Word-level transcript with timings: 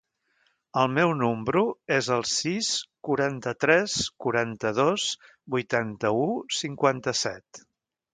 El 0.83 0.87
meu 0.93 1.11
número 1.17 1.59
es 1.97 2.07
el 2.15 2.23
sis, 2.29 2.69
quaranta-tres, 3.09 3.97
quaranta-dos, 4.25 5.05
vuitanta-u, 5.57 6.25
cinquanta-set. 6.61 7.63